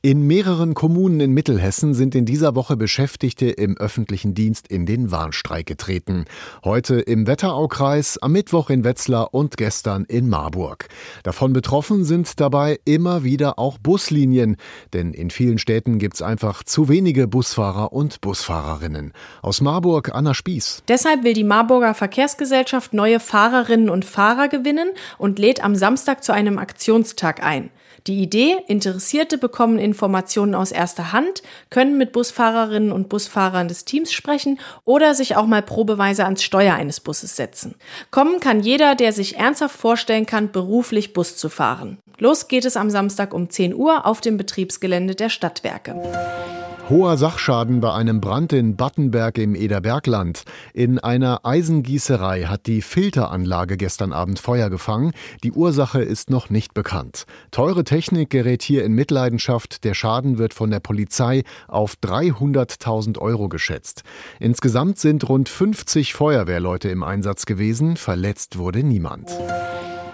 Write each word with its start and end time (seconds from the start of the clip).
In 0.00 0.28
mehreren 0.28 0.74
Kommunen 0.74 1.18
in 1.18 1.32
Mittelhessen 1.32 1.92
sind 1.92 2.14
in 2.14 2.24
dieser 2.24 2.54
Woche 2.54 2.76
Beschäftigte 2.76 3.50
im 3.50 3.76
öffentlichen 3.76 4.32
Dienst 4.32 4.68
in 4.68 4.86
den 4.86 5.10
Warnstreik 5.10 5.66
getreten. 5.66 6.26
Heute 6.62 7.00
im 7.00 7.26
Wetteraukreis, 7.26 8.16
am 8.22 8.30
Mittwoch 8.30 8.70
in 8.70 8.84
Wetzlar 8.84 9.34
und 9.34 9.56
gestern 9.56 10.04
in 10.04 10.28
Marburg. 10.28 10.86
Davon 11.24 11.52
betroffen 11.52 12.04
sind 12.04 12.38
dabei 12.38 12.78
immer 12.84 13.24
wieder 13.24 13.58
auch 13.58 13.76
Buslinien, 13.76 14.56
denn 14.92 15.12
in 15.12 15.30
vielen 15.30 15.58
Städten 15.58 15.98
gibt 15.98 16.14
es 16.14 16.22
einfach 16.22 16.62
zu 16.62 16.88
wenige 16.88 17.26
Busfahrer 17.26 17.92
und 17.92 18.20
Busfahrerinnen. 18.20 19.12
Aus 19.42 19.60
Marburg 19.60 20.14
Anna 20.14 20.32
Spieß. 20.32 20.84
Deshalb 20.86 21.24
will 21.24 21.34
die 21.34 21.42
Marburger 21.42 21.94
Verkehrsgesellschaft 21.94 22.94
neue 22.94 23.18
Fahrerinnen 23.18 23.90
und 23.90 24.04
Fahrer 24.04 24.46
gewinnen 24.46 24.90
und 25.18 25.40
lädt 25.40 25.64
am 25.64 25.74
Samstag 25.74 26.22
zu 26.22 26.32
einem 26.32 26.56
Aktionstag 26.56 27.42
ein. 27.42 27.70
Die 28.08 28.22
Idee, 28.22 28.56
Interessierte 28.68 29.36
bekommen 29.36 29.78
Informationen 29.78 30.54
aus 30.54 30.72
erster 30.72 31.12
Hand, 31.12 31.42
können 31.68 31.98
mit 31.98 32.12
Busfahrerinnen 32.12 32.90
und 32.90 33.10
Busfahrern 33.10 33.68
des 33.68 33.84
Teams 33.84 34.12
sprechen 34.12 34.58
oder 34.86 35.14
sich 35.14 35.36
auch 35.36 35.44
mal 35.44 35.60
probeweise 35.60 36.24
ans 36.24 36.42
Steuer 36.42 36.74
eines 36.74 37.00
Busses 37.00 37.36
setzen. 37.36 37.74
Kommen 38.10 38.40
kann 38.40 38.60
jeder, 38.60 38.94
der 38.94 39.12
sich 39.12 39.36
ernsthaft 39.36 39.76
vorstellen 39.76 40.24
kann, 40.24 40.50
beruflich 40.52 41.12
Bus 41.12 41.36
zu 41.36 41.50
fahren. 41.50 41.98
Los 42.16 42.48
geht 42.48 42.64
es 42.64 42.78
am 42.78 42.88
Samstag 42.88 43.34
um 43.34 43.50
10 43.50 43.74
Uhr 43.74 44.06
auf 44.06 44.22
dem 44.22 44.38
Betriebsgelände 44.38 45.14
der 45.14 45.28
Stadtwerke. 45.28 46.57
Hoher 46.90 47.18
Sachschaden 47.18 47.80
bei 47.80 47.92
einem 47.92 48.22
Brand 48.22 48.54
in 48.54 48.76
Battenberg 48.76 49.36
im 49.36 49.54
Ederbergland. 49.54 50.44
In 50.72 50.98
einer 50.98 51.44
Eisengießerei 51.44 52.44
hat 52.44 52.64
die 52.64 52.80
Filteranlage 52.80 53.76
gestern 53.76 54.14
Abend 54.14 54.38
Feuer 54.38 54.70
gefangen. 54.70 55.12
Die 55.44 55.52
Ursache 55.52 56.00
ist 56.00 56.30
noch 56.30 56.48
nicht 56.48 56.72
bekannt. 56.72 57.26
Teure 57.50 57.84
Technik 57.84 58.30
gerät 58.30 58.62
hier 58.62 58.86
in 58.86 58.92
Mitleidenschaft. 58.94 59.84
Der 59.84 59.92
Schaden 59.92 60.38
wird 60.38 60.54
von 60.54 60.70
der 60.70 60.80
Polizei 60.80 61.42
auf 61.66 61.96
300.000 62.02 63.18
Euro 63.18 63.50
geschätzt. 63.50 64.02
Insgesamt 64.40 64.98
sind 64.98 65.28
rund 65.28 65.50
50 65.50 66.14
Feuerwehrleute 66.14 66.88
im 66.88 67.02
Einsatz 67.02 67.44
gewesen. 67.44 67.98
Verletzt 67.98 68.56
wurde 68.56 68.82
niemand. 68.82 69.30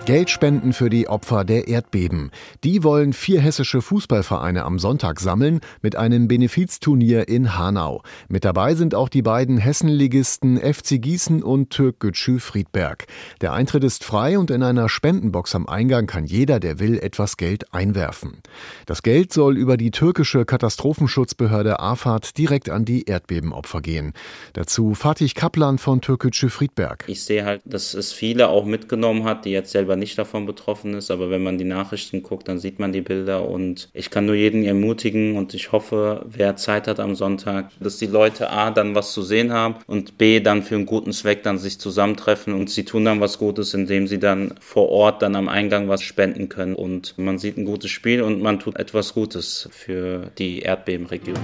Geldspenden 0.04 0.74
für 0.74 0.90
die 0.90 1.08
Opfer 1.08 1.44
der 1.44 1.66
Erdbeben. 1.66 2.30
Die 2.62 2.84
wollen 2.84 3.14
vier 3.14 3.40
hessische 3.40 3.80
Fußballvereine 3.80 4.62
am 4.64 4.78
Sonntag 4.78 5.18
sammeln 5.18 5.60
mit 5.80 5.96
einem 5.96 6.28
Benefizturnier 6.28 7.26
in 7.26 7.56
Hanau. 7.56 8.02
Mit 8.28 8.44
dabei 8.44 8.74
sind 8.74 8.94
auch 8.94 9.08
die 9.08 9.22
beiden 9.22 9.56
Hessenligisten 9.56 10.58
FC 10.58 11.00
Gießen 11.00 11.42
und 11.42 11.70
Türkgücü 11.70 12.38
Friedberg. 12.38 13.06
Der 13.40 13.54
Eintritt 13.54 13.82
ist 13.82 14.04
frei 14.04 14.38
und 14.38 14.50
in 14.50 14.62
einer 14.62 14.90
Spendenbox 14.90 15.54
am 15.54 15.66
Eingang 15.66 16.06
kann 16.06 16.26
jeder, 16.26 16.60
der 16.60 16.78
will, 16.80 16.98
etwas 16.98 17.38
Geld 17.38 17.72
einwerfen. 17.72 18.42
Das 18.84 19.02
Geld 19.02 19.32
soll 19.32 19.56
über 19.56 19.78
die 19.78 19.90
türkische 19.90 20.44
Katastrophenschutzbehörde 20.44 21.80
AFAD 21.80 22.36
direkt 22.36 22.68
an 22.68 22.84
die 22.84 23.04
Erdbebenopfer 23.04 23.80
gehen. 23.80 24.12
Dazu 24.52 24.92
Fatih 24.94 25.32
Kaplan 25.32 25.78
von 25.78 26.02
Türkgücü 26.02 26.50
Friedberg. 26.50 27.04
Ich 27.06 27.24
sehe 27.24 27.46
halt, 27.46 27.62
dass 27.64 27.94
es 27.94 28.12
viele 28.12 28.48
auch 28.48 28.66
mitgenommen 28.66 29.24
hat, 29.24 29.46
die 29.46 29.50
jetzt 29.50 29.72
selber 29.72 29.93
selber 29.94 29.96
nicht 29.96 30.18
davon 30.18 30.46
betroffen 30.46 30.94
ist, 30.94 31.10
aber 31.10 31.30
wenn 31.30 31.42
man 31.42 31.58
die 31.58 31.64
Nachrichten 31.64 32.22
guckt, 32.22 32.48
dann 32.48 32.58
sieht 32.58 32.78
man 32.78 32.92
die 32.92 33.00
Bilder 33.00 33.48
und 33.48 33.88
ich 33.92 34.10
kann 34.10 34.26
nur 34.26 34.34
jeden 34.34 34.64
ermutigen 34.64 35.36
und 35.36 35.54
ich 35.54 35.72
hoffe, 35.72 36.24
wer 36.28 36.56
Zeit 36.56 36.86
hat 36.88 37.00
am 37.00 37.14
Sonntag, 37.14 37.70
dass 37.80 37.98
die 37.98 38.06
Leute 38.06 38.50
A 38.50 38.70
dann 38.70 38.94
was 38.94 39.12
zu 39.12 39.22
sehen 39.22 39.52
haben 39.52 39.76
und 39.86 40.18
B 40.18 40.40
dann 40.40 40.62
für 40.62 40.74
einen 40.74 40.86
guten 40.86 41.12
Zweck 41.12 41.42
dann 41.42 41.58
sich 41.58 41.78
zusammentreffen 41.78 42.54
und 42.54 42.70
sie 42.70 42.84
tun 42.84 43.04
dann 43.04 43.20
was 43.20 43.38
Gutes, 43.38 43.74
indem 43.74 44.06
sie 44.06 44.18
dann 44.18 44.54
vor 44.60 44.88
Ort 44.88 45.22
dann 45.22 45.36
am 45.36 45.48
Eingang 45.48 45.88
was 45.88 46.02
spenden 46.02 46.48
können 46.48 46.74
und 46.74 47.16
man 47.16 47.38
sieht 47.38 47.56
ein 47.56 47.64
gutes 47.64 47.90
Spiel 47.90 48.22
und 48.22 48.42
man 48.42 48.58
tut 48.58 48.76
etwas 48.76 49.14
Gutes 49.14 49.68
für 49.72 50.30
die 50.38 50.60
Erdbebenregion. 50.60 51.38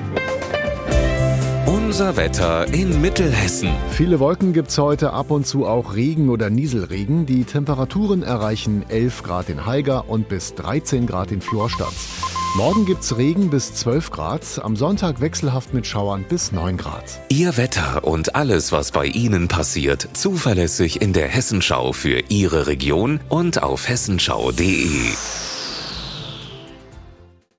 Unser 1.91 2.15
Wetter 2.15 2.73
in 2.73 3.01
Mittelhessen. 3.01 3.69
Viele 3.91 4.21
Wolken 4.21 4.53
gibt 4.53 4.69
es 4.69 4.79
heute, 4.79 5.13
ab 5.13 5.33
und 5.33 5.45
zu 5.45 5.67
auch 5.67 5.97
Regen 5.97 6.29
oder 6.29 6.49
Nieselregen. 6.49 7.27
Die 7.27 7.43
Temperaturen 7.43 8.23
erreichen 8.23 8.85
11 8.89 9.25
Grad 9.25 9.49
in 9.49 9.67
Haiger 9.67 10.09
und 10.09 10.29
bis 10.29 10.55
13 10.55 11.09
Grad 11.09 11.33
in 11.33 11.41
Florstadt. 11.41 11.93
Morgen 12.55 12.87
gibt 12.87 13.03
es 13.03 13.17
Regen 13.17 13.51
bis 13.51 13.75
12 13.75 14.13
Grad, 14.13 14.61
am 14.63 14.77
Sonntag 14.77 15.21
wechselhaft 15.21 15.75
mit 15.75 15.85
Schauern 15.85 16.25
bis 16.29 16.53
9 16.53 16.77
Grad. 16.77 17.19
Ihr 17.29 17.57
Wetter 17.57 18.05
und 18.05 18.37
alles, 18.37 18.71
was 18.71 18.93
bei 18.93 19.07
Ihnen 19.07 19.49
passiert, 19.49 20.11
zuverlässig 20.13 21.03
in 21.03 21.13
der 21.13 21.27
Hessenschau 21.27 21.93
für 21.93 22.23
Ihre 22.29 22.69
Region 22.69 23.19
und 23.29 23.65
auf 23.65 23.89
hessenschau.de. 23.89 24.87